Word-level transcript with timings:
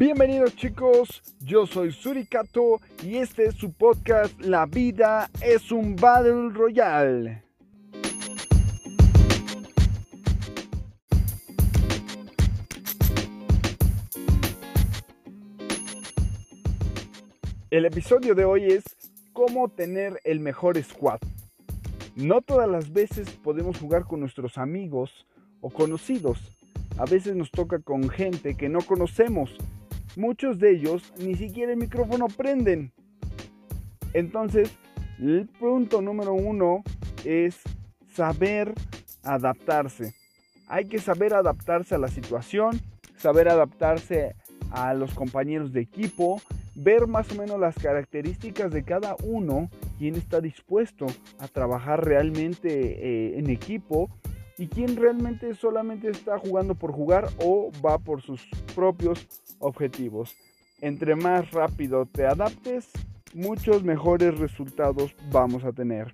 Bienvenidos 0.00 0.54
chicos, 0.54 1.24
yo 1.40 1.66
soy 1.66 1.90
Surikato 1.90 2.80
y 3.02 3.16
este 3.16 3.46
es 3.46 3.56
su 3.56 3.72
podcast 3.72 4.40
La 4.40 4.64
vida 4.64 5.28
es 5.42 5.72
un 5.72 5.96
Battle 5.96 6.50
Royale. 6.50 7.42
El 17.70 17.84
episodio 17.84 18.36
de 18.36 18.44
hoy 18.44 18.66
es 18.66 18.84
cómo 19.32 19.68
tener 19.68 20.20
el 20.22 20.38
mejor 20.38 20.80
squad. 20.80 21.18
No 22.14 22.40
todas 22.40 22.68
las 22.68 22.92
veces 22.92 23.28
podemos 23.30 23.76
jugar 23.78 24.04
con 24.04 24.20
nuestros 24.20 24.58
amigos 24.58 25.26
o 25.60 25.70
conocidos. 25.70 26.38
A 26.98 27.04
veces 27.04 27.34
nos 27.34 27.50
toca 27.50 27.80
con 27.80 28.08
gente 28.08 28.54
que 28.54 28.68
no 28.68 28.78
conocemos 28.82 29.58
muchos 30.18 30.58
de 30.58 30.72
ellos 30.72 31.14
ni 31.18 31.34
siquiera 31.36 31.72
el 31.72 31.78
micrófono 31.78 32.26
prenden. 32.26 32.92
Entonces, 34.12 34.70
el 35.18 35.46
punto 35.46 36.02
número 36.02 36.34
uno 36.34 36.82
es 37.24 37.60
saber 38.12 38.74
adaptarse. 39.22 40.14
Hay 40.66 40.86
que 40.86 40.98
saber 40.98 41.34
adaptarse 41.34 41.94
a 41.94 41.98
la 41.98 42.08
situación, 42.08 42.80
saber 43.16 43.48
adaptarse 43.48 44.34
a 44.70 44.92
los 44.92 45.14
compañeros 45.14 45.72
de 45.72 45.80
equipo, 45.80 46.42
ver 46.74 47.06
más 47.06 47.30
o 47.32 47.36
menos 47.36 47.58
las 47.58 47.74
características 47.76 48.70
de 48.72 48.82
cada 48.82 49.16
uno, 49.22 49.70
quién 49.98 50.14
está 50.14 50.40
dispuesto 50.40 51.06
a 51.38 51.48
trabajar 51.48 52.04
realmente 52.04 52.68
eh, 52.68 53.38
en 53.38 53.50
equipo 53.50 54.10
y 54.58 54.66
quién 54.66 54.96
realmente 54.96 55.54
solamente 55.54 56.10
está 56.10 56.38
jugando 56.38 56.74
por 56.74 56.92
jugar 56.92 57.28
o 57.38 57.70
va 57.84 57.98
por 57.98 58.20
sus 58.20 58.46
propios 58.74 59.26
objetivos. 59.60 60.34
Entre 60.80 61.14
más 61.14 61.52
rápido 61.52 62.06
te 62.06 62.26
adaptes, 62.26 62.90
muchos 63.34 63.84
mejores 63.84 64.38
resultados 64.38 65.14
vamos 65.30 65.64
a 65.64 65.72
tener. 65.72 66.12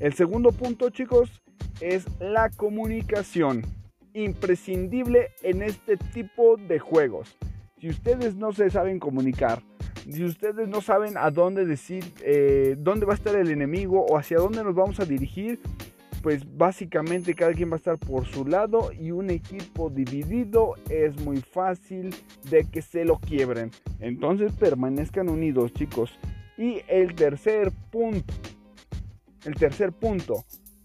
El 0.00 0.14
segundo 0.14 0.50
punto, 0.50 0.90
chicos, 0.90 1.42
es 1.80 2.06
la 2.18 2.50
comunicación. 2.50 3.62
Imprescindible 4.14 5.28
en 5.42 5.62
este 5.62 5.96
tipo 5.96 6.56
de 6.56 6.80
juegos. 6.80 7.36
Si 7.80 7.88
ustedes 7.88 8.34
no 8.34 8.52
se 8.52 8.68
saben 8.70 8.98
comunicar, 8.98 9.62
si 10.10 10.24
ustedes 10.24 10.68
no 10.68 10.80
saben 10.80 11.16
a 11.16 11.30
dónde 11.30 11.64
decir, 11.64 12.04
eh, 12.22 12.74
dónde 12.78 13.06
va 13.06 13.12
a 13.12 13.16
estar 13.16 13.36
el 13.36 13.50
enemigo 13.50 14.04
o 14.04 14.18
hacia 14.18 14.38
dónde 14.38 14.64
nos 14.64 14.74
vamos 14.74 14.98
a 14.98 15.04
dirigir, 15.04 15.60
pues 16.22 16.42
básicamente 16.56 17.34
cada 17.34 17.52
quien 17.52 17.70
va 17.70 17.74
a 17.74 17.78
estar 17.78 17.98
por 17.98 18.26
su 18.26 18.44
lado 18.46 18.92
y 18.92 19.10
un 19.10 19.30
equipo 19.30 19.90
dividido 19.90 20.74
es 20.88 21.18
muy 21.20 21.38
fácil 21.40 22.14
de 22.50 22.64
que 22.64 22.82
se 22.82 23.04
lo 23.04 23.18
quiebren. 23.18 23.70
Entonces 24.00 24.52
permanezcan 24.52 25.28
unidos 25.28 25.72
chicos. 25.72 26.10
Y 26.58 26.82
el 26.88 27.14
tercer 27.14 27.72
punto, 27.90 28.34
el 29.44 29.54
tercer 29.54 29.92
punto, 29.92 30.44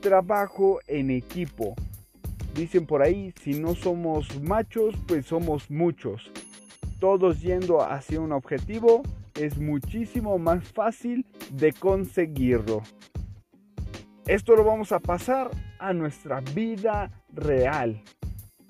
trabajo 0.00 0.78
en 0.86 1.10
equipo. 1.10 1.74
Dicen 2.54 2.86
por 2.86 3.02
ahí, 3.02 3.34
si 3.42 3.58
no 3.58 3.74
somos 3.74 4.40
machos, 4.40 4.94
pues 5.08 5.26
somos 5.26 5.70
muchos. 5.70 6.30
Todos 7.00 7.42
yendo 7.42 7.82
hacia 7.82 8.20
un 8.20 8.32
objetivo 8.32 9.02
es 9.34 9.58
muchísimo 9.58 10.38
más 10.38 10.64
fácil 10.68 11.26
de 11.52 11.72
conseguirlo. 11.72 12.82
Esto 14.26 14.56
lo 14.56 14.64
vamos 14.64 14.90
a 14.90 14.98
pasar 14.98 15.52
a 15.78 15.92
nuestra 15.92 16.40
vida 16.40 17.12
real. 17.32 18.02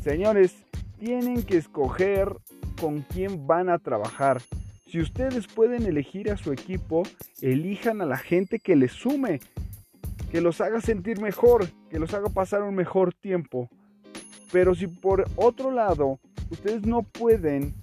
Señores, 0.00 0.64
tienen 1.00 1.42
que 1.42 1.56
escoger 1.56 2.36
con 2.80 3.00
quién 3.00 3.48
van 3.48 3.68
a 3.68 3.80
trabajar. 3.80 4.40
Si 4.86 5.00
ustedes 5.00 5.48
pueden 5.48 5.86
elegir 5.86 6.30
a 6.30 6.36
su 6.36 6.52
equipo, 6.52 7.02
elijan 7.40 8.00
a 8.00 8.06
la 8.06 8.16
gente 8.16 8.60
que 8.60 8.76
les 8.76 8.92
sume, 8.92 9.40
que 10.30 10.40
los 10.40 10.60
haga 10.60 10.80
sentir 10.80 11.20
mejor, 11.20 11.68
que 11.90 11.98
los 11.98 12.14
haga 12.14 12.28
pasar 12.28 12.62
un 12.62 12.76
mejor 12.76 13.12
tiempo. 13.12 13.68
Pero 14.52 14.76
si 14.76 14.86
por 14.86 15.24
otro 15.34 15.72
lado 15.72 16.20
ustedes 16.48 16.86
no 16.86 17.02
pueden 17.02 17.74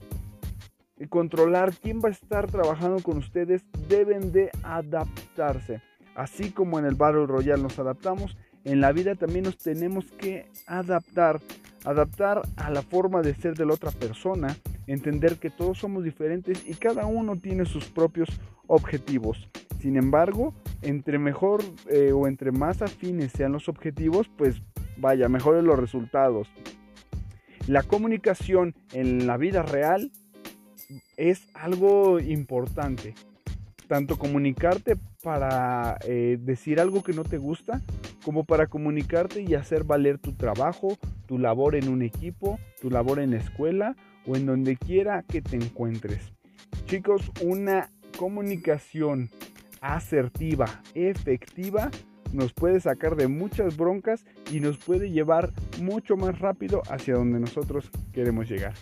controlar 1.09 1.73
quién 1.75 1.99
va 1.99 2.07
a 2.07 2.13
estar 2.13 2.49
trabajando 2.49 3.03
con 3.03 3.17
ustedes, 3.17 3.65
deben 3.89 4.31
de 4.31 4.51
adaptarse. 4.63 5.81
Así 6.17 6.49
como 6.49 6.79
en 6.79 6.85
el 6.85 6.95
Battle 6.95 7.27
Royale 7.27 7.61
nos 7.61 7.77
adaptamos, 7.77 8.35
en 8.63 8.81
la 8.81 8.91
vida 8.91 9.13
también 9.13 9.45
nos 9.45 9.59
tenemos 9.59 10.05
que 10.17 10.47
adaptar, 10.65 11.39
adaptar 11.85 12.41
a 12.55 12.71
la 12.71 12.81
forma 12.81 13.21
de 13.21 13.35
ser 13.35 13.53
de 13.53 13.67
la 13.67 13.75
otra 13.75 13.91
persona, 13.91 14.57
entender 14.87 15.37
que 15.37 15.51
todos 15.51 15.77
somos 15.77 16.03
diferentes 16.03 16.67
y 16.67 16.73
cada 16.73 17.05
uno 17.05 17.35
tiene 17.35 17.65
sus 17.65 17.85
propios 17.85 18.29
objetivos. 18.65 19.47
Sin 19.79 19.95
embargo, 19.95 20.55
entre 20.81 21.19
mejor 21.19 21.61
eh, 21.87 22.11
o 22.13 22.25
entre 22.25 22.51
más 22.51 22.81
afines 22.81 23.31
sean 23.31 23.51
los 23.51 23.69
objetivos, 23.69 24.27
pues 24.39 24.63
vaya, 24.97 25.29
mejores 25.29 25.63
los 25.63 25.77
resultados. 25.77 26.47
La 27.67 27.83
comunicación 27.83 28.73
en 28.91 29.27
la 29.27 29.37
vida 29.37 29.61
real 29.61 30.11
es 31.15 31.47
algo 31.53 32.19
importante 32.19 33.13
tanto 33.87 34.17
comunicarte 34.17 34.97
para 35.23 35.97
eh, 36.05 36.37
decir 36.39 36.79
algo 36.79 37.03
que 37.03 37.13
no 37.13 37.23
te 37.23 37.37
gusta, 37.37 37.81
como 38.23 38.43
para 38.43 38.67
comunicarte 38.67 39.41
y 39.41 39.55
hacer 39.55 39.83
valer 39.83 40.19
tu 40.19 40.33
trabajo, 40.33 40.97
tu 41.25 41.39
labor 41.39 41.75
en 41.75 41.89
un 41.89 42.01
equipo, 42.01 42.59
tu 42.81 42.89
labor 42.89 43.19
en 43.19 43.31
la 43.31 43.37
escuela 43.37 43.95
o 44.25 44.35
en 44.35 44.45
donde 44.45 44.75
quiera 44.75 45.23
que 45.23 45.41
te 45.41 45.55
encuentres. 45.55 46.33
Chicos, 46.85 47.31
una 47.43 47.89
comunicación 48.17 49.29
asertiva, 49.81 50.65
efectiva, 50.93 51.89
nos 52.33 52.53
puede 52.53 52.79
sacar 52.79 53.15
de 53.15 53.27
muchas 53.27 53.77
broncas 53.77 54.25
y 54.51 54.59
nos 54.59 54.77
puede 54.77 55.11
llevar 55.11 55.51
mucho 55.81 56.17
más 56.17 56.39
rápido 56.39 56.81
hacia 56.89 57.15
donde 57.15 57.39
nosotros 57.39 57.89
queremos 58.11 58.49
llegar. 58.49 58.73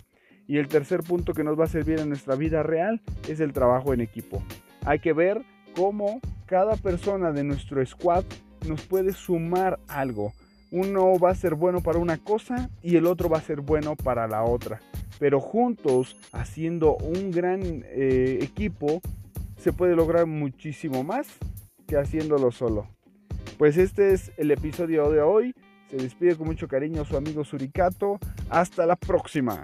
Y 0.48 0.58
el 0.58 0.68
tercer 0.68 1.02
punto 1.02 1.32
que 1.32 1.44
nos 1.44 1.58
va 1.58 1.64
a 1.64 1.68
servir 1.68 1.98
en 2.00 2.08
nuestra 2.08 2.36
vida 2.36 2.62
real 2.62 3.02
es 3.28 3.40
el 3.40 3.52
trabajo 3.52 3.92
en 3.92 4.00
equipo. 4.00 4.42
Hay 4.86 5.00
que 5.00 5.12
ver 5.12 5.42
cómo 5.74 6.20
cada 6.46 6.76
persona 6.76 7.32
de 7.32 7.42
nuestro 7.42 7.84
squad 7.84 8.24
nos 8.68 8.82
puede 8.82 9.12
sumar 9.12 9.80
algo. 9.88 10.32
Uno 10.70 11.18
va 11.18 11.30
a 11.30 11.34
ser 11.34 11.56
bueno 11.56 11.80
para 11.80 11.98
una 11.98 12.18
cosa 12.18 12.70
y 12.82 12.96
el 12.96 13.06
otro 13.06 13.28
va 13.28 13.38
a 13.38 13.42
ser 13.42 13.60
bueno 13.60 13.96
para 13.96 14.28
la 14.28 14.44
otra. 14.44 14.80
Pero 15.18 15.40
juntos, 15.40 16.16
haciendo 16.32 16.96
un 16.98 17.32
gran 17.32 17.84
eh, 17.86 18.38
equipo, 18.42 19.00
se 19.58 19.72
puede 19.72 19.96
lograr 19.96 20.26
muchísimo 20.26 21.02
más 21.02 21.26
que 21.88 21.96
haciéndolo 21.96 22.52
solo. 22.52 22.86
Pues 23.58 23.78
este 23.78 24.12
es 24.12 24.30
el 24.36 24.52
episodio 24.52 25.10
de 25.10 25.20
hoy. 25.20 25.52
Se 25.90 25.96
despide 25.96 26.36
con 26.36 26.46
mucho 26.46 26.68
cariño 26.68 27.04
su 27.04 27.16
amigo 27.16 27.42
Suricato. 27.42 28.20
Hasta 28.50 28.86
la 28.86 28.94
próxima. 28.94 29.60